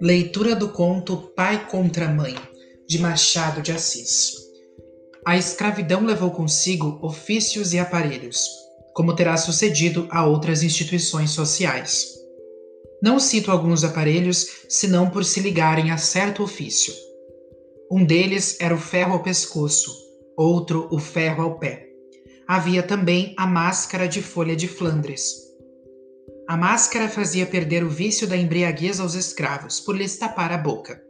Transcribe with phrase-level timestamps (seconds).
[0.00, 2.34] Leitura do conto Pai contra Mãe,
[2.86, 4.32] de Machado de Assis.
[5.24, 8.48] A escravidão levou consigo ofícios e aparelhos,
[8.94, 12.14] como terá sucedido a outras instituições sociais.
[13.02, 16.94] Não cito alguns aparelhos, senão por se ligarem a certo ofício.
[17.90, 19.90] Um deles era o ferro ao pescoço,
[20.36, 21.93] outro o ferro ao pé.
[22.46, 25.44] Havia também a máscara de folha de Flandres,
[26.46, 31.02] a máscara fazia perder o vício da embriaguez aos escravos, por lhes tapar a boca.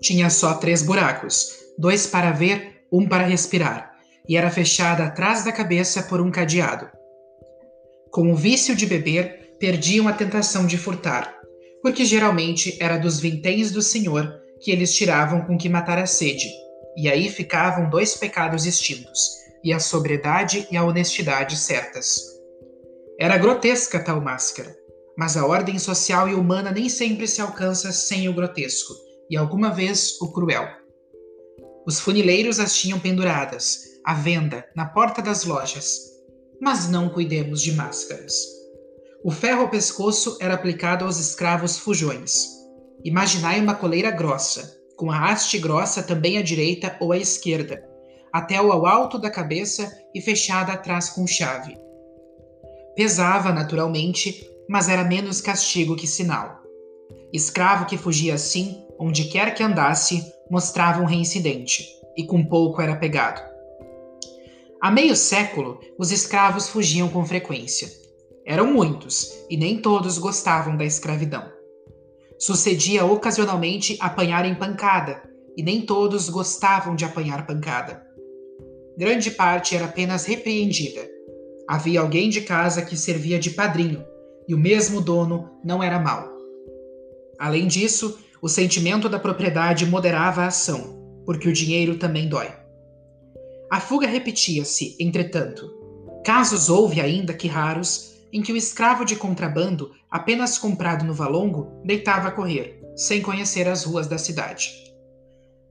[0.00, 3.92] Tinha só três buracos, dois para ver, um para respirar,
[4.28, 6.88] e era fechada atrás da cabeça por um cadeado.
[8.12, 11.34] Com o vício de beber, perdiam a tentação de furtar,
[11.82, 16.48] porque geralmente era dos vinténs do senhor que eles tiravam com que matar a sede,
[16.96, 22.20] e aí ficavam dois pecados extintos, e a sobriedade e a honestidade certas.
[23.18, 24.76] Era grotesca tal máscara,
[25.16, 28.92] mas a ordem social e humana nem sempre se alcança sem o grotesco,
[29.30, 30.68] e alguma vez o cruel.
[31.86, 36.12] Os funileiros as tinham penduradas, à venda, na porta das lojas.
[36.60, 38.34] Mas não cuidemos de máscaras.
[39.24, 42.48] O ferro ao pescoço era aplicado aos escravos fujões.
[43.04, 47.82] Imaginai uma coleira grossa, com a haste grossa também à direita ou à esquerda,
[48.34, 51.78] até ao alto da cabeça e fechada atrás com chave
[52.96, 56.62] Pesava, naturalmente, mas era menos castigo que sinal.
[57.32, 62.94] Escravo que fugia assim, onde quer que andasse, mostrava um reincidente, e com pouco era
[62.94, 63.42] pegado.
[64.80, 67.88] Há meio século, os escravos fugiam com frequência.
[68.46, 71.50] Eram muitos, e nem todos gostavam da escravidão.
[72.38, 75.20] Sucedia ocasionalmente apanharem pancada,
[75.56, 78.03] e nem todos gostavam de apanhar pancada.
[78.96, 81.14] Grande parte era apenas repreendida,
[81.66, 84.04] Havia alguém de casa que servia de padrinho,
[84.46, 86.28] e o mesmo dono não era mau.
[87.38, 92.52] Além disso, o sentimento da propriedade moderava a ação, porque o dinheiro também dói.
[93.70, 95.72] A fuga repetia-se, entretanto.
[96.22, 101.80] Casos houve ainda que raros em que o escravo de contrabando, apenas comprado no valongo,
[101.84, 104.70] deitava a correr, sem conhecer as ruas da cidade.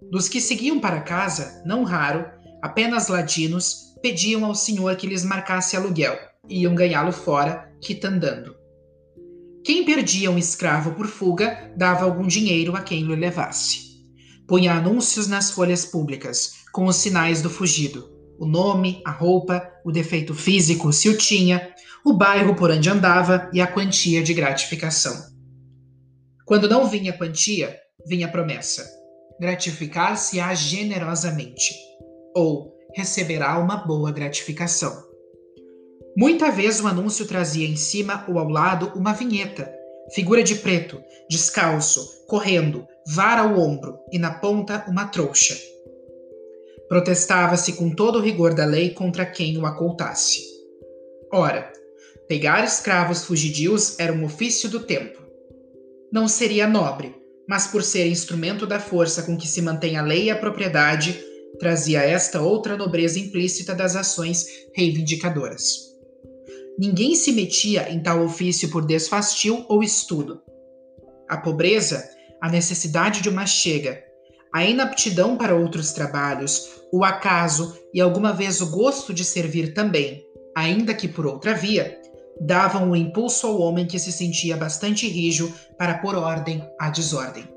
[0.10, 2.26] Dos que seguiam para casa, não raro,
[2.64, 8.56] apenas ladinos, pediam ao senhor que lhes marcasse aluguel, e iam ganhá-lo fora, quitandando.
[9.66, 13.80] Quem perdia um escravo por fuga dava algum dinheiro a quem o levasse.
[14.48, 18.10] Punha anúncios nas folhas públicas, com os sinais do fugido,
[18.40, 21.74] o nome, a roupa, o defeito físico, se o tinha,
[22.06, 25.34] o bairro por onde andava e a quantia de gratificação.
[26.46, 28.90] Quando não vinha quantia, vinha promessa:
[29.38, 31.74] gratificar-se-á generosamente.
[32.36, 35.04] Ou receberá uma boa gratificação.
[36.16, 39.74] Muita vez o anúncio trazia em cima ou ao lado uma vinheta,
[40.14, 45.58] figura de preto, descalço, correndo, vara ao ombro e na ponta uma trouxa.
[46.88, 50.42] Protestava-se com todo o rigor da lei contra quem o acoltasse.
[51.32, 51.72] Ora,
[52.28, 55.20] pegar escravos fugidios era um ofício do tempo.
[56.12, 57.16] Não seria nobre,
[57.48, 61.20] mas por ser instrumento da força com que se mantém a lei e a propriedade,
[61.60, 65.94] trazia esta outra nobreza implícita das ações reivindicadoras.
[66.78, 70.42] Ninguém se metia em tal ofício por desfastio ou estudo.
[71.30, 72.04] A pobreza,
[72.42, 74.04] a necessidade de uma chega,
[74.54, 80.24] a inaptidão para outros trabalhos, o acaso e alguma vez o gosto de servir também,
[80.56, 82.00] ainda que por outra via,
[82.40, 87.48] davam um impulso ao homem que se sentia bastante rijo para pôr ordem à desordem.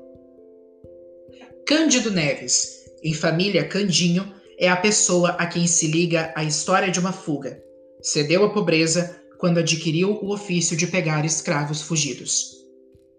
[1.67, 6.99] Cândido Neves, em família, Candinho é a pessoa a quem se liga a história de
[6.99, 7.61] uma fuga.
[8.01, 12.55] Cedeu à pobreza quando adquiriu o ofício de pegar escravos fugidos.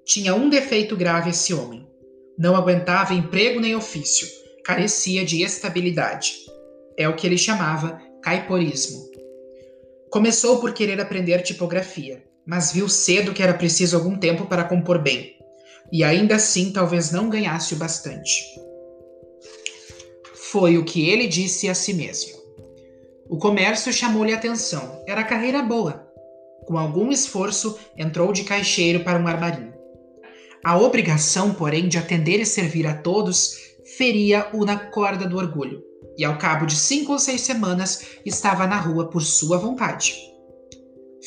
[0.04, 1.86] Tinha um defeito grave esse homem.
[2.36, 4.26] Não aguentava emprego nem ofício,
[4.64, 6.34] carecia de estabilidade.
[6.96, 9.08] É o que ele chamava caiporismo.
[10.10, 15.00] Começou por querer aprender tipografia, mas viu cedo que era preciso algum tempo para compor
[15.00, 15.36] bem,
[15.92, 18.67] e ainda assim talvez não ganhasse o bastante.
[20.50, 22.32] Foi o que ele disse a si mesmo.
[23.28, 25.02] O comércio chamou-lhe atenção.
[25.06, 26.08] Era carreira boa.
[26.66, 29.74] Com algum esforço, entrou de caixeiro para um armarinho.
[30.64, 33.58] A obrigação, porém, de atender e servir a todos
[33.98, 35.82] feria-o na corda do orgulho,
[36.16, 40.14] e ao cabo de cinco ou seis semanas estava na rua por sua vontade.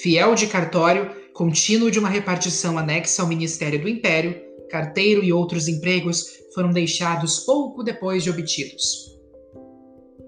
[0.02, 5.68] Fiel de cartório, contínuo de uma repartição anexa ao Ministério do Império, carteiro e outros
[5.68, 9.11] empregos foram deixados pouco depois de obtidos.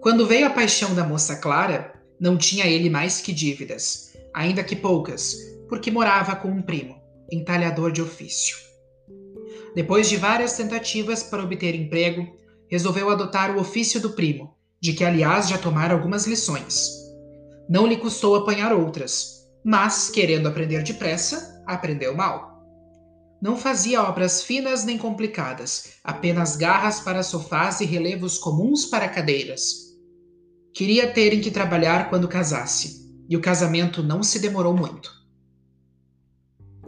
[0.04, 4.12] Quando veio a paixão da moça Clara, não tinha ele mais que dívidas.
[4.34, 5.38] ainda que poucas,
[5.70, 7.00] porque morava com um primo,
[7.32, 8.58] entalhador de ofício.
[9.74, 12.28] Depois de várias tentativas para obter emprego,
[12.68, 16.90] resolveu adotar o ofício do primo, de que aliás já tomara algumas lições.
[17.70, 22.62] Não lhe custou apanhar outras, mas, querendo aprender depressa, aprendeu mal.
[23.42, 29.83] Não fazia obras finas nem complicadas, apenas garras para sofás e relevos comuns para cadeiras.
[30.74, 35.12] Queria terem que trabalhar quando casasse, e o casamento não se demorou muito.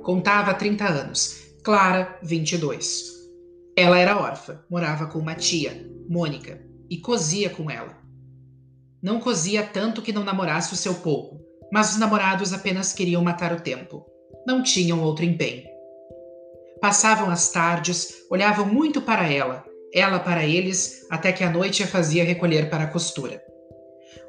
[0.02, 3.14] Contava 30 anos, Clara, 22.
[3.78, 6.60] Ela era órfã, morava com uma tia, Mônica,
[6.90, 7.96] e cosia com ela.
[9.04, 11.40] Não cosia tanto que não namorasse o seu pouco,
[11.72, 14.04] mas os namorados apenas queriam matar o tempo.
[14.48, 15.64] Não tinham outro empenho.
[16.82, 21.88] Passavam as tardes, olhavam muito para ela, ela para eles, até que a noite a
[21.88, 23.42] fazia recolher para a costura.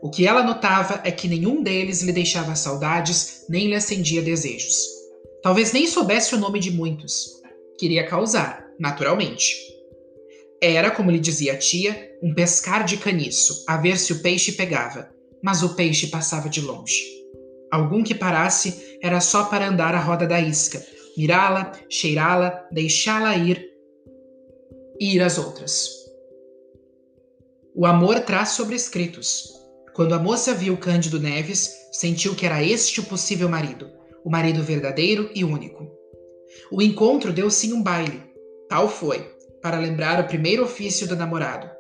[0.03, 4.77] O que ela notava é que nenhum deles lhe deixava saudades nem lhe acendia desejos.
[5.43, 7.41] Talvez nem soubesse o nome de muitos.
[7.79, 9.55] Queria causar, naturalmente.
[10.61, 14.53] Era, como lhe dizia a tia, um pescar de caniço, a ver se o peixe
[14.53, 15.09] pegava,
[15.43, 17.03] mas o peixe passava de longe.
[17.71, 20.85] Algum que parasse era só para andar a roda da isca,
[21.17, 23.63] mirá-la, cheirá-la, deixá-la ir
[24.99, 25.91] e ir às outras.
[27.75, 29.56] O amor traz sobrescritos.
[29.97, 33.91] Quando a moça viu Cândido Neves, sentiu que era este o possível marido,
[34.23, 35.91] o marido verdadeiro e único.
[36.71, 38.23] O encontro deu sim um baile.
[38.69, 39.27] Tal foi,
[39.63, 41.71] para lembrar o primeiro ofício do namorado.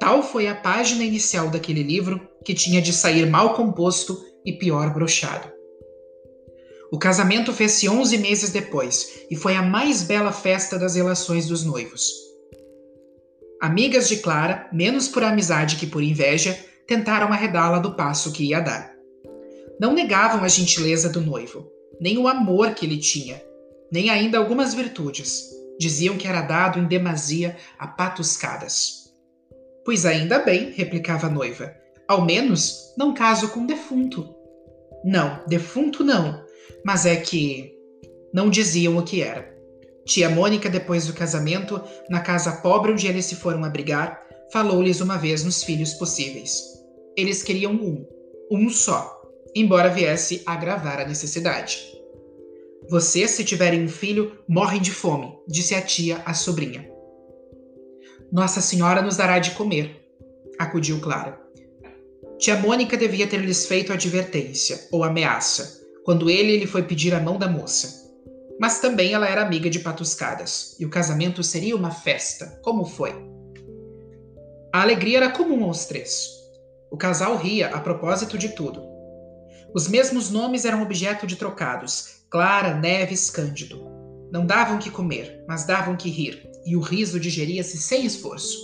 [0.00, 4.92] Tal foi a página inicial daquele livro que tinha de sair mal composto e pior
[4.92, 5.48] brochado.
[6.90, 11.64] O casamento fez-se 11 meses depois e foi a mais bela festa das relações dos
[11.64, 12.10] noivos.
[13.62, 18.60] Amigas de Clara, menos por amizade que por inveja, tentaram arredá-la do passo que ia
[18.60, 18.94] dar.
[19.80, 21.68] Não negavam a gentileza do noivo,
[22.00, 23.42] nem o amor que ele tinha,
[23.90, 25.50] nem ainda algumas virtudes.
[25.78, 29.12] Diziam que era dado em demasia a patuscadas.
[29.84, 31.74] Pois ainda bem, replicava a noiva.
[32.06, 34.34] Ao menos não caso com defunto.
[35.04, 36.44] Não, defunto não,
[36.84, 37.74] mas é que
[38.32, 39.52] não diziam o que era.
[40.06, 44.22] Tia Mônica, depois do casamento, na casa pobre onde eles se foram abrigar,
[44.52, 46.73] falou-lhes uma vez nos filhos possíveis.
[47.16, 48.06] Eles queriam um,
[48.50, 49.22] um só,
[49.54, 51.94] embora viesse agravar a necessidade.
[52.90, 56.90] Vocês, se tiverem um filho, morrem de fome, disse a tia à sobrinha.
[58.32, 60.04] Nossa Senhora nos dará de comer,
[60.58, 61.40] acudiu Clara.
[62.36, 67.20] Tia Mônica devia ter lhes feito advertência ou ameaça, quando ele lhe foi pedir a
[67.20, 68.02] mão da moça.
[68.60, 73.14] Mas também ela era amiga de patuscadas, e o casamento seria uma festa, como foi.
[74.72, 76.43] A alegria era comum aos três.
[76.94, 78.80] O casal ria a propósito de tudo.
[79.74, 83.84] Os mesmos nomes eram objeto de trocados: Clara, Neves, Cândido.
[84.30, 88.56] Não davam que comer, mas davam que rir, e o riso digeria-se sem esforço.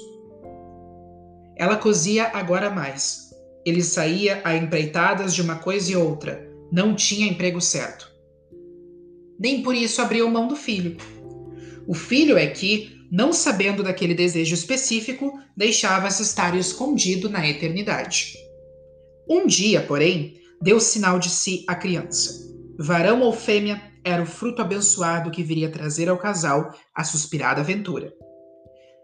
[1.56, 3.31] Ela cozia agora mais.
[3.67, 8.09] Ele saía a empreitadas de uma coisa e outra, não tinha emprego certo.
[9.41, 10.97] Nem por isso abriu mão do filho.
[11.85, 18.35] O filho é que, não sabendo daquele desejo específico, deixava-se estar escondido na eternidade.
[19.29, 22.49] Um dia, porém, deu sinal de si a criança.
[22.79, 28.12] Varão ou fêmea era o fruto abençoado que viria trazer ao casal a suspirada aventura.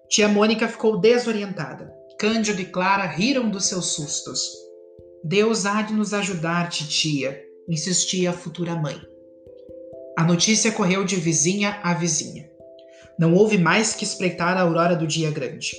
[0.08, 1.92] Tia Mônica ficou desorientada.
[2.18, 4.50] Cândido e Clara riram dos seus sustos.
[5.22, 8.98] Deus há de nos ajudar, titia, insistia a futura mãe.
[10.16, 12.48] A notícia correu de vizinha a vizinha.
[13.18, 15.76] Não houve mais que espreitar a aurora do dia grande.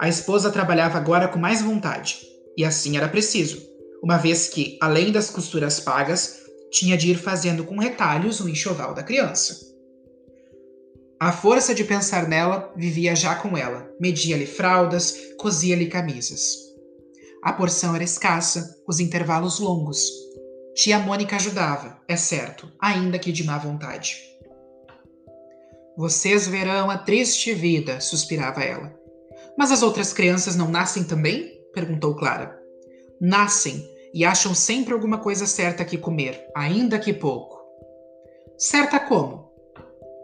[0.00, 2.20] A esposa trabalhava agora com mais vontade,
[2.56, 3.62] e assim era preciso,
[4.02, 8.94] uma vez que, além das costuras pagas, tinha de ir fazendo com retalhos o enxoval
[8.94, 9.56] da criança.
[11.18, 16.56] A força de pensar nela vivia já com ela, media-lhe fraldas, cosia-lhe camisas.
[17.42, 20.08] A porção era escassa, os intervalos longos,
[20.78, 24.16] Tia Mônica ajudava, é certo, ainda que de má vontade.
[25.98, 28.96] Vocês verão a triste vida, suspirava ela.
[29.58, 31.60] Mas as outras crianças não nascem também?
[31.74, 32.56] perguntou Clara.
[33.20, 37.58] Nascem e acham sempre alguma coisa certa que comer, ainda que pouco.
[38.56, 39.50] Certa como?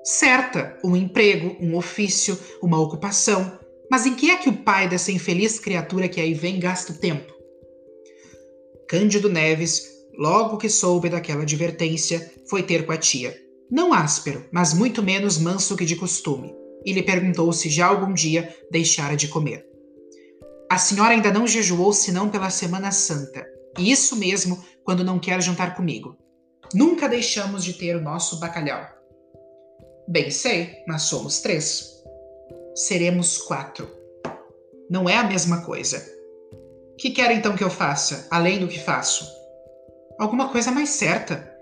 [0.05, 3.59] Certa, um emprego, um ofício, uma ocupação.
[3.91, 6.99] Mas em que é que o pai dessa infeliz criatura que aí vem gasta o
[6.99, 7.35] tempo?
[8.89, 13.44] Cândido Neves logo que soube daquela advertência, foi ter com a tia.
[13.75, 16.55] Não áspero, mas muito menos manso que de costume,
[16.87, 19.67] e lhe perguntou se já algum dia deixara de comer.
[20.71, 23.45] A senhora ainda não jejuou senão pela Semana Santa,
[23.77, 26.17] e isso mesmo quando não quer jantar comigo.
[26.73, 28.87] Nunca deixamos de ter o nosso bacalhau.
[30.07, 32.01] Bem sei, mas somos três.
[32.77, 33.91] Seremos quatro.
[34.89, 36.01] Não é a mesma coisa.
[36.97, 39.27] Que quer então que eu faça, além do que faço?
[40.17, 41.54] Alguma coisa mais certa.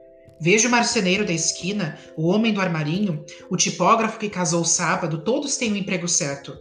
[0.42, 5.56] Veja o marceneiro da esquina, o homem do armarinho, o tipógrafo que casou sábado, todos
[5.56, 6.52] têm um emprego certo.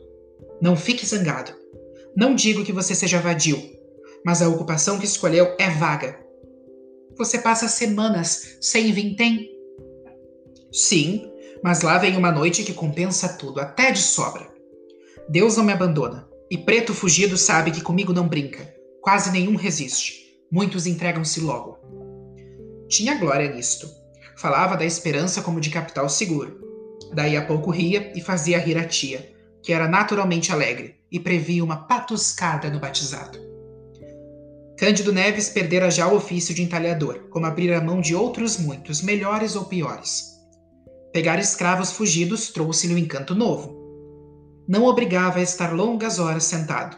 [0.62, 1.52] Não fique zangado.
[2.16, 3.60] Não digo que você seja vadio,
[4.24, 6.24] mas a ocupação que escolheu é vaga.
[7.18, 9.50] Você passa semanas sem vintém?
[10.72, 11.28] Sim,
[11.64, 14.48] mas lá vem uma noite que compensa tudo, até de sobra.
[15.28, 18.76] Deus não me abandona, e preto fugido sabe que comigo não brinca.
[19.02, 20.38] Quase nenhum resiste.
[20.52, 21.80] Muitos entregam-se logo.
[22.92, 23.90] Tinha glória nisto.
[24.36, 26.60] Falava da esperança como de capital seguro.
[27.14, 29.34] Daí a pouco ria e fazia rir a tia,
[29.64, 33.40] que era naturalmente alegre e previa uma patuscada no batizado.
[34.78, 39.02] Cândido Neves perdera já o ofício de entalhador, como abrir a mão de outros muitos,
[39.02, 40.26] melhores ou piores.
[41.14, 43.74] Pegar escravos fugidos trouxe-lhe um encanto novo.
[44.68, 46.98] Não obrigava a estar longas horas sentado.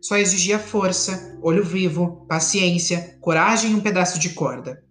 [0.00, 4.82] Só exigia força, olho vivo, paciência, coragem e um pedaço de corda.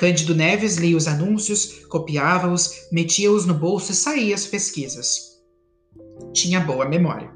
[0.00, 5.38] Cândido Neves lia os anúncios, copiava-os, metia-os no bolso e saía às pesquisas.
[6.32, 7.30] Tinha boa memória.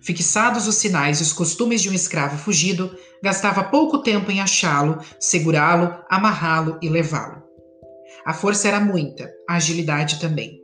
[0.00, 5.00] Fixados os sinais e os costumes de um escravo fugido, gastava pouco tempo em achá-lo,
[5.18, 7.42] segurá-lo, amarrá-lo e levá-lo.
[8.24, 10.60] A força era muita, a agilidade também.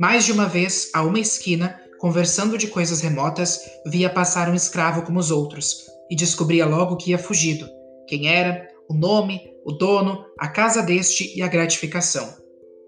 [0.00, 5.02] Mais de uma vez, a uma esquina, conversando de coisas remotas, via passar um escravo
[5.02, 7.68] como os outros e descobria logo que ia fugido,
[8.08, 12.28] quem era, o nome, o dono, a casa deste e a gratificação.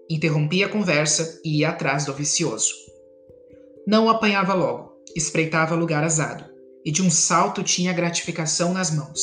[0.09, 2.73] Interrompia a conversa e ia atrás do vicioso.
[3.87, 6.43] Não o apanhava logo, espreitava lugar azado,
[6.83, 9.21] e de um salto tinha a gratificação nas mãos.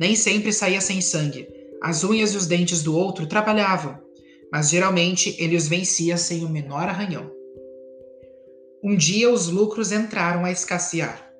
[0.00, 1.46] Nem sempre saía sem sangue,
[1.80, 3.96] as unhas e os dentes do outro trabalhavam,
[4.50, 7.30] mas geralmente ele os vencia sem o menor arranhão.
[8.82, 11.30] Um dia os lucros entraram a escassear.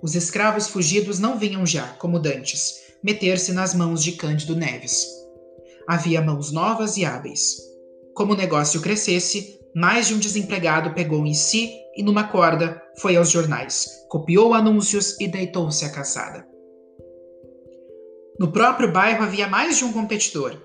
[0.00, 5.06] Os escravos fugidos não vinham já, como dantes, meter-se nas mãos de Cândido Neves.
[5.88, 7.56] Havia mãos novas e hábeis.
[8.14, 13.16] Como o negócio crescesse, mais de um desempregado pegou em si e, numa corda, foi
[13.16, 16.46] aos jornais, copiou anúncios e deitou-se à caçada.
[18.38, 20.60] No próprio bairro havia mais de um competidor.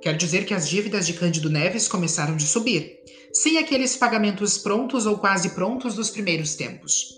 [0.00, 3.00] Quer dizer que as dívidas de Cândido Neves começaram de subir,
[3.32, 7.14] sem aqueles pagamentos prontos ou quase prontos dos primeiros tempos.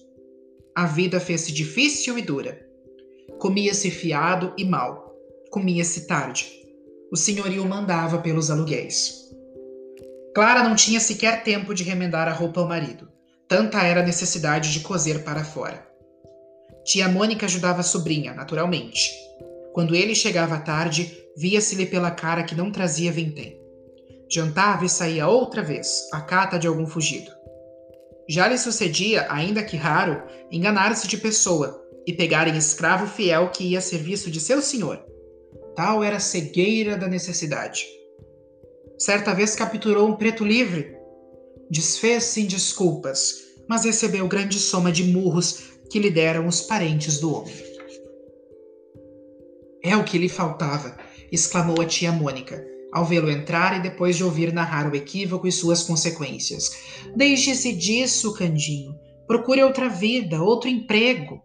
[0.75, 2.70] A vida fez-se difícil e dura.
[3.41, 5.15] Comia-se fiado e mal.
[5.51, 6.53] Comia-se tarde.
[7.11, 9.31] O senhorio mandava pelos aluguéis.
[10.35, 13.09] Clara não tinha sequer tempo de remendar a roupa ao marido.
[13.49, 15.83] Tanta era a necessidade de coser para fora.
[16.85, 19.11] Tia Mônica ajudava a sobrinha, naturalmente.
[19.73, 23.59] Quando ele chegava tarde, via-se-lhe pela cara que não trazia vintém.
[24.31, 27.31] Jantava e saía outra vez, à cata de algum fugido.
[28.29, 33.65] Já lhe sucedia, ainda que raro, enganar-se de pessoa e pegar em escravo fiel que
[33.65, 35.05] ia a serviço de seu senhor.
[35.75, 37.87] Tal era a cegueira da necessidade.
[38.99, 40.95] Certa vez capturou um preto livre.
[41.71, 43.37] Desfez-se em desculpas,
[43.69, 47.55] mas recebeu grande soma de murros que lhe deram os parentes do homem.
[49.83, 50.99] É o que lhe faltava,
[51.33, 55.53] exclamou a tia Mônica, ao vê-lo entrar e depois de ouvir narrar o equívoco e
[55.53, 56.71] suas consequências.
[57.17, 58.95] Deixe-se disso, Candinho.
[59.27, 61.43] Procure outra vida, outro emprego.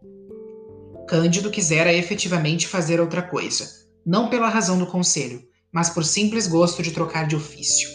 [1.08, 3.70] Cândido quisera efetivamente fazer outra coisa,
[4.06, 7.90] não pela razão do conselho, mas por simples gosto de trocar de ofício.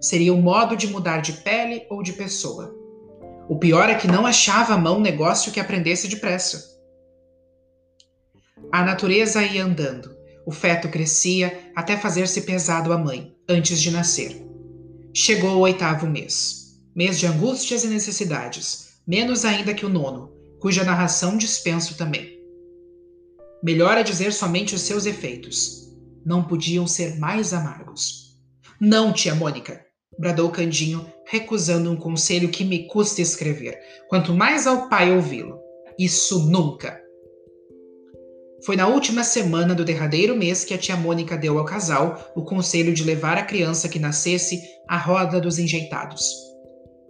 [0.00, 2.74] Seria um modo de mudar de pele ou de pessoa.
[3.48, 6.62] O pior é que não achava à mão negócio que aprendesse depressa.
[8.72, 10.14] A natureza ia andando.
[10.46, 14.44] O feto crescia até fazer-se pesado à mãe, antes de nascer.
[15.14, 16.78] Chegou o oitavo mês.
[16.94, 22.39] Mês de angústias e necessidades, menos ainda que o nono, cuja narração dispenso também.
[23.62, 25.90] Melhor é dizer somente os seus efeitos.
[26.24, 28.38] Não podiam ser mais amargos.
[28.80, 29.84] Não, tia Mônica,
[30.18, 35.58] bradou Candinho, recusando um conselho que me custa escrever, quanto mais ao pai ouvi-lo.
[35.98, 36.98] Isso nunca!
[38.64, 42.42] Foi na última semana do derradeiro mês que a tia Mônica deu ao casal o
[42.42, 46.30] conselho de levar a criança que nascesse à roda dos enjeitados.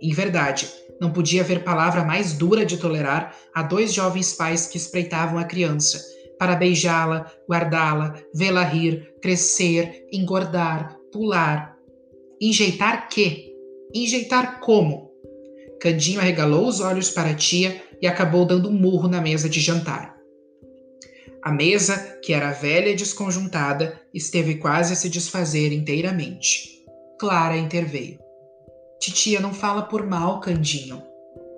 [0.01, 0.69] Em verdade,
[1.01, 5.45] não podia haver palavra mais dura de tolerar a dois jovens pais que espreitavam a
[5.45, 6.01] criança,
[6.41, 11.77] para beijá-la, guardá-la, vê-la rir, crescer, engordar, pular.
[12.41, 13.53] Enjeitar quê?
[13.95, 15.11] Enjeitar como?
[15.83, 19.61] Candinho arregalou os olhos para a tia e acabou dando um murro na mesa de
[19.61, 20.17] jantar.
[21.43, 26.87] A mesa, que era velha e desconjuntada, esteve quase a se desfazer inteiramente.
[27.19, 28.19] Clara interveio.
[28.99, 31.03] Titia não fala por mal, Candinho.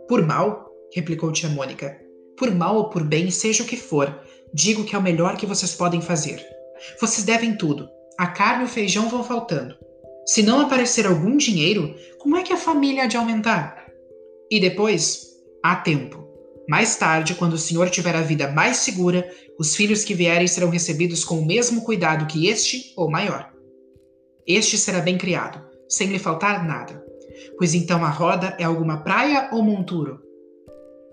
[0.08, 0.72] Por mal?
[0.92, 2.00] replicou tia Mônica.
[2.36, 4.20] Por mal ou por bem, seja o que for,
[4.52, 6.44] digo que é o melhor que vocês podem fazer.
[7.00, 7.88] Vocês devem tudo.
[8.18, 9.76] A carne e o feijão vão faltando.
[10.26, 13.86] Se não aparecer algum dinheiro, como é que a família há de aumentar?
[14.50, 15.26] E depois,
[15.62, 16.28] há tempo.
[16.68, 19.28] Mais tarde, quando o senhor tiver a vida mais segura,
[19.58, 23.50] os filhos que vierem serão recebidos com o mesmo cuidado que este ou maior.
[24.46, 27.04] Este será bem criado, sem lhe faltar nada.
[27.58, 30.20] Pois então a roda é alguma praia ou monturo?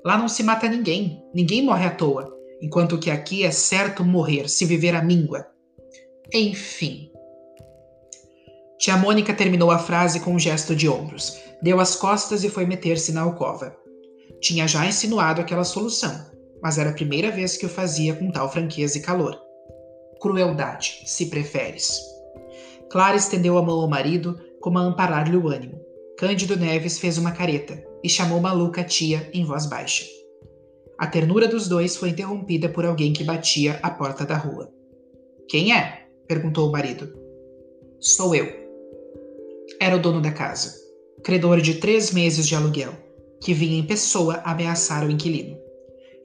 [0.05, 4.49] Lá não se mata ninguém, ninguém morre à toa, enquanto que aqui é certo morrer
[4.49, 5.47] se viver a míngua.
[6.33, 7.11] Enfim.
[8.77, 12.65] Tia Mônica terminou a frase com um gesto de ombros, deu as costas e foi
[12.65, 13.75] meter-se na alcova.
[14.39, 16.25] Tinha já insinuado aquela solução,
[16.61, 19.37] mas era a primeira vez que o fazia com tal franqueza e calor.
[20.21, 21.99] Crueldade, se preferes.
[22.89, 25.79] Clara estendeu a mão ao marido, como a amparar-lhe o ânimo.
[26.17, 30.05] Cândido Neves fez uma careta e chamou Maluca tia em voz baixa.
[30.99, 34.69] A ternura dos dois foi interrompida por alguém que batia à porta da rua.
[35.47, 36.09] Quem é?
[36.27, 37.09] perguntou o marido.
[38.01, 38.45] Sou eu.
[39.79, 40.75] Era o dono da casa,
[41.23, 42.91] credor de três meses de aluguel,
[43.41, 45.57] que vinha em pessoa ameaçar o inquilino.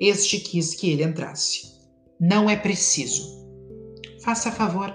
[0.00, 1.72] Este quis que ele entrasse.
[2.20, 3.22] Não é preciso.
[4.24, 4.92] Faça favor.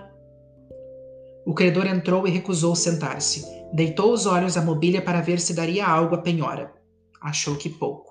[1.45, 3.45] O credor entrou e recusou sentar-se.
[3.73, 6.73] Deitou os olhos à mobília para ver se daria algo à penhora.
[7.21, 8.08] Achou que pouco.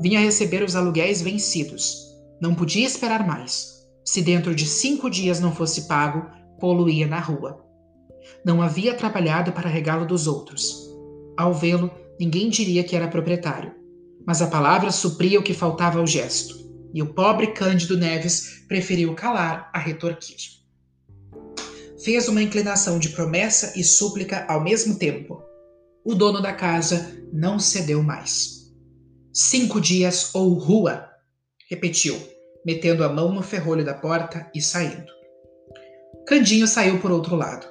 [0.00, 2.06] Vinha receber os aluguéis vencidos.
[2.40, 3.76] Não podia esperar mais.
[4.04, 7.64] Se dentro de cinco dias não fosse pago, poluía na rua.
[8.44, 10.86] Não havia trabalhado para regalo dos outros.
[11.36, 13.72] Ao vê-lo, ninguém diria que era proprietário,
[14.26, 16.56] mas a palavra supria o que faltava ao gesto,
[16.94, 20.56] e o pobre Cândido Neves preferiu calar a retorquir.
[22.02, 25.42] Fez uma inclinação de promessa e súplica ao mesmo tempo.
[26.04, 28.55] O dono da casa não cedeu mais.
[29.38, 31.10] Cinco dias ou rua,
[31.68, 32.18] repetiu,
[32.64, 35.12] metendo a mão no ferrolho da porta e saindo.
[36.26, 37.66] Candinho saiu por outro lado.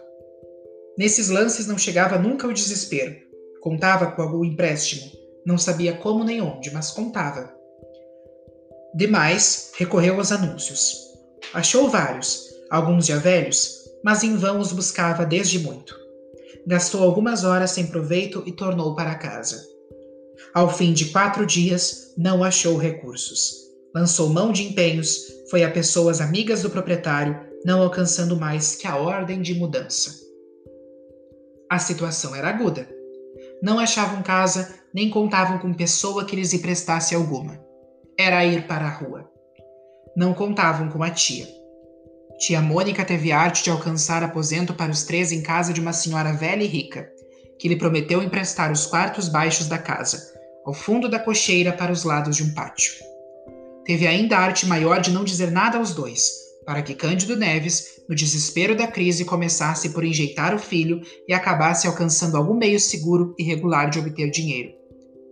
[0.96, 3.16] Nesses lances não chegava nunca o desespero.
[3.62, 5.12] Contava com algum empréstimo.
[5.44, 7.52] Não sabia como nem onde, mas contava.
[8.94, 10.96] Demais, recorreu aos anúncios.
[11.52, 15.98] Achou vários, alguns já velhos, mas em vão os buscava desde muito.
[16.68, 19.74] Gastou algumas horas sem proveito e tornou para casa.
[20.56, 23.56] Ao fim de quatro dias, não achou recursos.
[23.94, 28.96] Lançou mão de empenhos, foi a pessoas amigas do proprietário, não alcançando mais que a
[28.96, 30.12] ordem de mudança.
[31.70, 32.88] A situação era aguda.
[33.62, 37.60] Não achavam casa, nem contavam com pessoa que lhes emprestasse alguma.
[38.18, 39.30] Era ir para a rua.
[40.16, 41.50] Não contavam com a tia.
[42.40, 46.32] Tia Mônica teve arte de alcançar aposento para os três em casa de uma senhora
[46.32, 47.12] velha e rica,
[47.60, 50.34] que lhe prometeu emprestar os quartos baixos da casa,
[50.66, 52.94] ao fundo da cocheira para os lados de um pátio.
[53.86, 56.32] Teve ainda a arte maior de não dizer nada aos dois,
[56.66, 61.86] para que Cândido Neves, no desespero da crise, começasse por enjeitar o filho e acabasse
[61.86, 64.74] alcançando algum meio seguro e regular de obter dinheiro.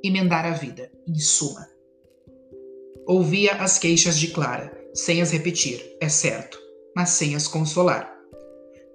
[0.03, 1.67] Emendar a vida, em suma.
[3.07, 6.59] Ouvia as queixas de Clara, sem as repetir, é certo,
[6.95, 8.13] mas sem as consolar.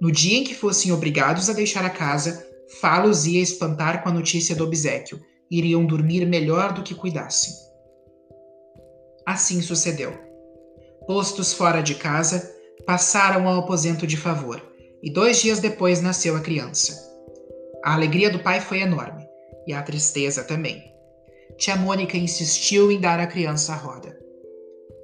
[0.01, 2.46] No dia em que fossem obrigados a deixar a casa,
[2.81, 7.52] Falos ia espantar com a notícia do obsequio, iriam dormir melhor do que cuidassem.
[9.26, 10.12] Assim sucedeu.
[11.06, 12.54] Postos fora de casa,
[12.87, 14.62] passaram ao aposento de favor,
[15.02, 17.06] e dois dias depois nasceu a criança.
[17.84, 19.26] A alegria do pai foi enorme,
[19.66, 20.82] e a tristeza também.
[21.56, 24.18] Tia Mônica insistiu em dar a criança a roda.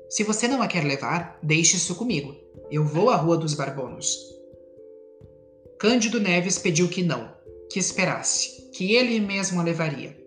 [0.09, 2.35] Se você não a quer levar, deixe isso comigo.
[2.71, 4.17] Eu vou à Rua dos Barbonos.
[5.79, 7.35] Cândido Neves pediu que não,
[7.71, 10.24] que esperasse, que ele mesmo a levaria.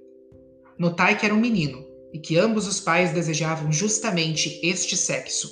[0.79, 5.49] Notai que era um menino, e que ambos os pais desejavam justamente este sexo.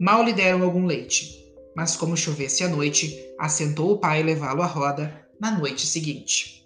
[0.00, 1.44] Mal lhe deram algum leite,
[1.76, 6.64] mas como chovesse à noite, assentou o pai levá-lo à roda na noite seguinte.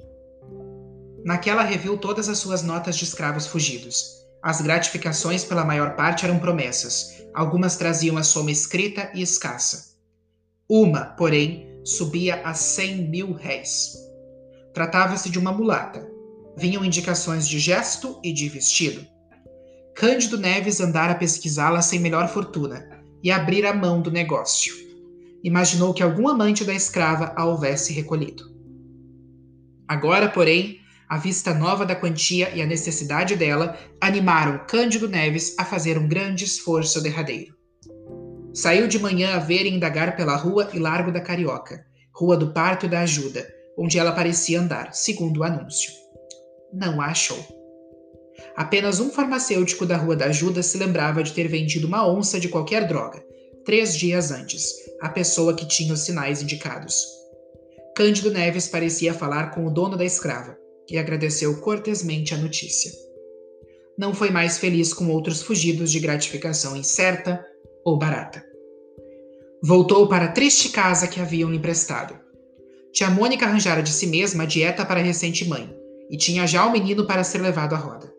[1.24, 4.18] Naquela reviu todas as suas notas de escravos fugidos.
[4.42, 7.22] As gratificações, pela maior parte, eram promessas.
[7.34, 9.96] Algumas traziam a soma escrita e escassa.
[10.68, 13.96] Uma, porém, subia a cem mil réis.
[14.72, 16.08] Tratava-se de uma mulata,
[16.59, 19.07] vinham indicações de gesto e de vestido.
[19.94, 22.88] Cândido Neves andara a pesquisá-la sem melhor fortuna
[23.23, 24.75] e abrir a mão do negócio.
[25.42, 28.44] Imaginou que algum amante da escrava a houvesse recolhido.
[29.87, 35.64] Agora, porém, a vista nova da quantia e a necessidade dela animaram Cândido Neves a
[35.64, 37.55] fazer um grande esforço derradeiro.
[38.53, 42.53] Saiu de manhã a ver e indagar pela rua e largo da Carioca, rua do
[42.53, 43.47] parto e da ajuda,
[43.79, 46.08] onde ela parecia andar, segundo o anúncio.
[46.72, 47.38] Não a achou.
[48.57, 52.48] Apenas um farmacêutico da Rua da Ajuda se lembrava de ter vendido uma onça de
[52.48, 53.24] qualquer droga,
[53.64, 57.04] três dias antes, à pessoa que tinha os sinais indicados.
[57.96, 60.57] Cândido Neves parecia falar com o dono da escrava
[60.88, 62.92] e agradeceu cortesmente a notícia.
[63.98, 67.44] Não foi mais feliz com outros fugidos de gratificação incerta
[67.85, 68.44] ou barata.
[69.62, 72.16] Voltou para a triste casa que haviam emprestado.
[72.92, 75.68] Tia Mônica arranjara de si mesma a dieta para a recente mãe,
[76.11, 78.12] e tinha já o menino para ser levado à roda.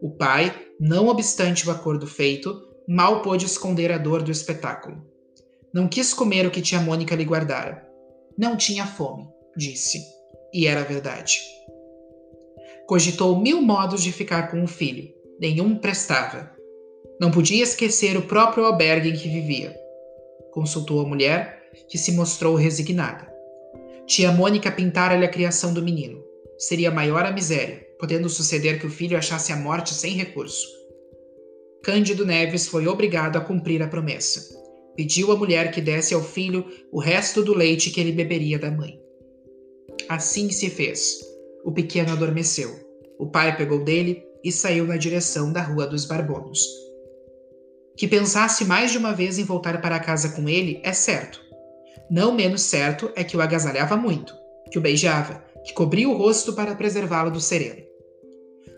[0.00, 5.02] O pai, não obstante o acordo feito, mal pôde esconder a dor do espetáculo.
[5.74, 7.86] Não quis comer o que tia Mônica lhe guardara.
[8.36, 10.00] Não tinha fome, disse.
[10.54, 11.38] E era verdade.
[12.86, 15.12] Cogitou mil modos de ficar com o filho.
[15.38, 16.50] Nenhum prestava.
[17.20, 19.76] Não podia esquecer o próprio albergue em que vivia.
[20.52, 23.30] Consultou a mulher, que se mostrou resignada.
[24.06, 26.24] Tia Mônica pintara-lhe a criação do menino.
[26.58, 30.66] Seria maior a miséria, podendo suceder que o filho achasse a morte sem recurso.
[31.84, 34.58] Cândido Neves foi obrigado a cumprir a promessa.
[34.96, 38.70] Pediu à mulher que desse ao filho o resto do leite que ele beberia da
[38.70, 39.00] mãe.
[40.08, 41.20] Assim se fez.
[41.64, 42.74] O pequeno adormeceu.
[43.18, 46.60] O pai pegou dele e saiu na direção da Rua dos Barbonos.
[47.96, 51.40] Que pensasse mais de uma vez em voltar para casa com ele é certo.
[52.10, 54.34] Não menos certo é que o agasalhava muito,
[54.70, 57.82] que o beijava, que cobria o rosto para preservá-lo do sereno.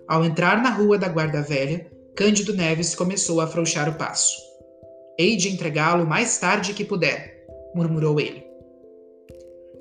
[0.08, 4.36] Ao entrar na rua da Guarda Velha, Cândido Neves começou a afrouxar o passo.
[5.16, 8.44] Hei de entregá-lo mais tarde que puder, murmurou ele.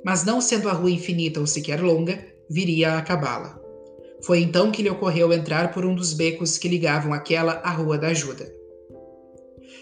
[0.06, 3.60] Mas não sendo a rua infinita ou sequer longa, viria a acabá-la.
[4.24, 7.98] Foi então que lhe ocorreu entrar por um dos becos que ligavam aquela à Rua
[7.98, 8.54] da Ajuda.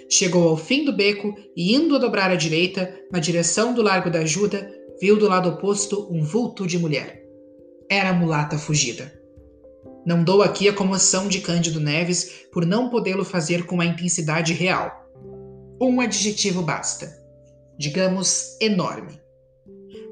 [0.10, 4.10] Chegou ao fim do beco e, indo a dobrar à direita, na direção do Largo
[4.10, 7.24] da Ajuda, viu do lado oposto um vulto de mulher.
[7.90, 9.14] Era a mulata fugida.
[10.06, 14.54] Não dou aqui a comoção de Cândido Neves por não podê-lo fazer com a intensidade
[14.54, 14.92] real.
[15.82, 17.14] Um adjetivo basta.
[17.78, 19.20] Digamos, enorme.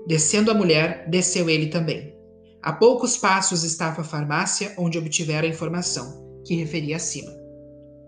[0.08, 2.13] Descendo a mulher, desceu ele também.
[2.62, 7.32] A poucos passos estava a farmácia onde obtivera a informação, que referi acima.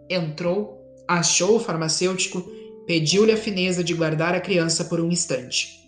[0.10, 2.42] Entrou, achou o farmacêutico,
[2.86, 5.87] pediu-lhe a fineza de guardar a criança por um instante.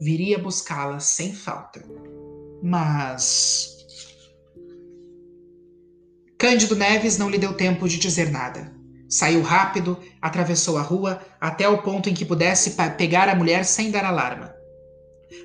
[0.00, 1.82] Viria buscá-la sem falta.
[2.62, 3.74] Mas
[6.38, 8.70] Cândido Neves não lhe deu tempo de dizer nada.
[9.08, 13.90] Saiu rápido, atravessou a rua até o ponto em que pudesse pegar a mulher sem
[13.90, 14.54] dar alarma.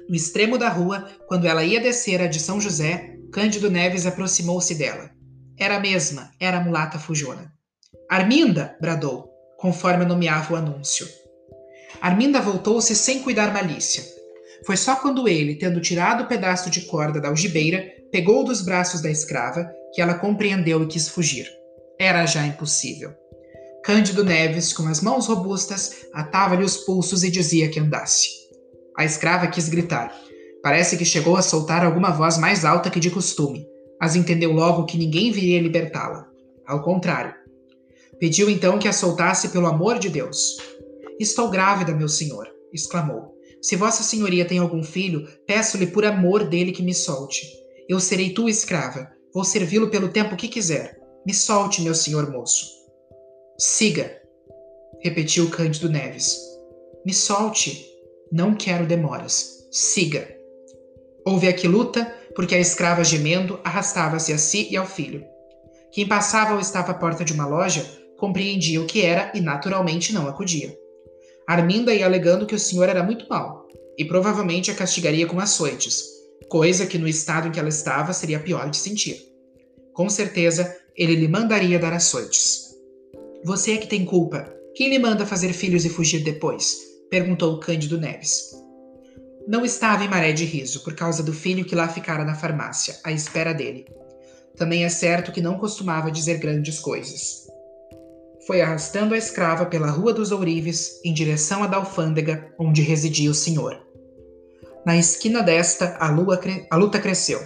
[0.09, 4.75] No extremo da rua, quando ela ia descer a de São José, Cândido Neves aproximou-se
[4.75, 5.09] dela.
[5.57, 7.53] Era a mesma, era a mulata fujona.
[8.09, 8.75] Arminda!
[8.81, 11.07] bradou, conforme nomeava o anúncio.
[12.01, 14.03] Arminda voltou-se sem cuidar malícia.
[14.65, 19.02] Foi só quando ele, tendo tirado o pedaço de corda da algibeira, pegou dos braços
[19.02, 21.48] da escrava que ela compreendeu e quis fugir.
[22.00, 23.13] Era já impossível.
[23.84, 28.30] Cândido Neves, com as mãos robustas, atava-lhe os pulsos e dizia que andasse.
[28.98, 30.13] A escrava quis gritar.
[30.62, 33.65] Parece que chegou a soltar alguma voz mais alta que de costume,
[34.00, 36.28] mas entendeu logo que ninguém viria libertá-la.
[36.67, 37.34] Ao contrário.
[38.19, 40.58] Pediu então que a soltasse pelo amor de Deus.
[41.19, 43.38] Estou grávida, meu senhor, exclamou.
[43.62, 47.45] Se Vossa Senhoria tem algum filho, peço-lhe por amor dele que me solte.
[47.88, 51.00] Eu serei tua escrava, Vou servi-lo pelo tempo que quiser.
[51.26, 52.65] Me solte, meu senhor moço.
[53.60, 54.19] Siga,
[55.02, 56.36] repetiu Cândido Neves.
[57.06, 57.86] Me solte.
[58.32, 59.67] Não quero demoras.
[59.72, 60.36] Siga.
[61.24, 65.24] Houve aqui luta, porque a escrava gemendo arrastava-se a si e ao filho.
[65.91, 67.86] Quem passava ou estava à porta de uma loja
[68.17, 70.76] compreendia o que era e naturalmente não acudia.
[71.49, 76.03] Arminda ia alegando que o senhor era muito mau e provavelmente a castigaria com açoites,
[76.47, 79.19] coisa que no estado em que ela estava seria pior de sentir.
[79.91, 82.69] Com certeza, ele lhe mandaria dar açoites.
[83.43, 84.47] Você é que tem culpa.
[84.75, 86.77] Quem lhe manda fazer filhos e fugir depois?
[87.09, 88.51] perguntou Cândido Neves.
[89.47, 92.95] Não estava em maré de riso por causa do filho que lá ficara na farmácia,
[93.03, 93.88] à espera dele.
[94.55, 97.48] Também é certo que não costumava dizer grandes coisas.
[98.49, 103.29] Foi arrastando a escrava pela Rua dos Ourives em direção à da alfândega onde residia
[103.29, 103.79] o senhor.
[104.83, 106.65] Na esquina desta, a, cre...
[106.67, 107.39] a luta cresceu.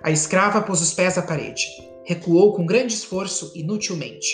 [0.00, 1.66] A escrava pôs os pés à parede.
[2.04, 4.32] Recuou com grande esforço, inutilmente.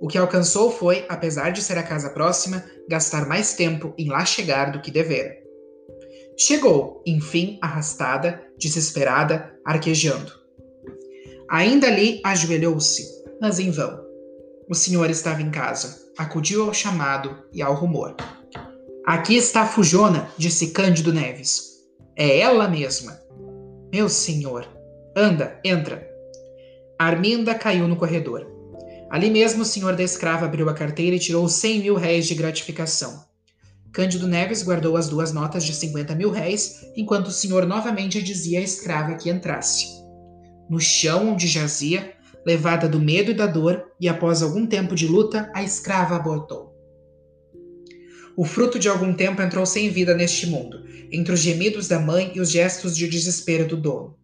[0.00, 4.24] O que alcançou foi, apesar de ser a casa próxima, gastar mais tempo em lá
[4.24, 5.32] chegar do que devera.
[6.36, 10.32] Chegou, enfim, arrastada, desesperada, arquejando.
[11.48, 13.04] Ainda ali ajoelhou-se,
[13.40, 14.07] mas em vão.
[14.68, 16.06] O senhor estava em casa.
[16.18, 18.14] acudiu ao chamado e ao rumor.
[19.06, 21.78] Aqui está a Fujona, disse Cândido Neves.
[22.14, 23.18] É ela mesma.
[23.90, 24.68] Meu senhor.
[25.16, 26.06] Anda, entra.
[26.98, 28.46] Arminda caiu no corredor.
[29.10, 32.34] Ali mesmo o senhor da escrava abriu a carteira e tirou cem mil réis de
[32.34, 33.24] gratificação.
[33.90, 38.58] Cândido Neves guardou as duas notas de 50 mil réis, enquanto o senhor novamente dizia
[38.58, 39.86] à escrava que entrasse.
[40.68, 42.12] No chão onde jazia,
[42.48, 46.74] levada do medo e da dor, e após algum tempo de luta, a escrava abortou.
[48.34, 50.82] O fruto de algum tempo entrou sem vida neste mundo,
[51.12, 54.16] entre os gemidos da mãe e os gestos de desespero do dono.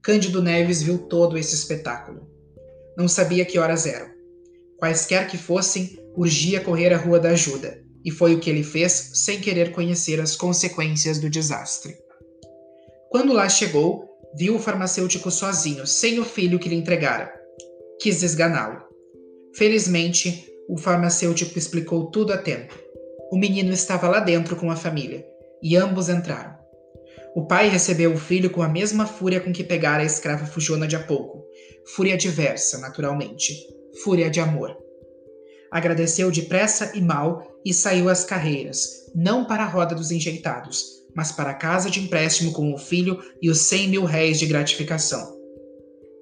[0.00, 2.26] Cândido Neves viu todo esse espetáculo.
[2.96, 4.08] Não sabia que horas eram.
[4.78, 9.10] Quaisquer que fossem, urgia correr à Rua da Ajuda, e foi o que ele fez
[9.14, 11.94] sem querer conhecer as consequências do desastre.
[13.10, 17.37] Quando lá chegou, viu o farmacêutico sozinho, sem o filho que lhe entregara.
[18.00, 18.80] Quis esganá-lo.
[19.54, 22.72] Felizmente, o farmacêutico explicou tudo a tempo.
[23.32, 25.26] O menino estava lá dentro com a família,
[25.62, 26.56] e ambos entraram.
[27.34, 30.86] O pai recebeu o filho com a mesma fúria com que pegara a escrava fujona
[30.86, 31.44] de há pouco.
[31.94, 33.54] Fúria diversa, naturalmente.
[34.02, 34.76] Fúria de amor.
[35.70, 41.32] Agradeceu depressa e mal e saiu às carreiras, não para a roda dos enjeitados, mas
[41.32, 45.36] para a casa de empréstimo com o filho e os cem mil réis de gratificação.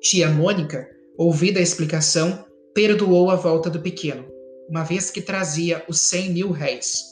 [0.01, 4.27] Tia Mônica, ouvida a explicação, perdoou a volta do pequeno,
[4.69, 7.05] uma vez que trazia os cem mil réis.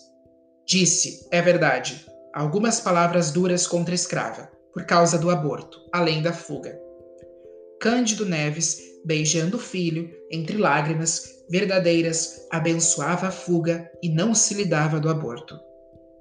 [0.67, 6.33] Disse, é verdade, algumas palavras duras contra a escrava, por causa do aborto, além da
[6.33, 6.79] fuga.
[7.81, 14.99] Cândido Neves, beijando o filho, entre lágrimas verdadeiras, abençoava a fuga e não se lidava
[14.99, 15.55] do aborto.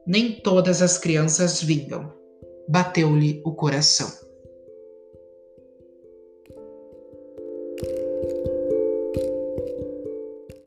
[0.05, 2.13] Nem todas as crianças vingam.
[2.67, 4.22] Bateu-lhe o coração.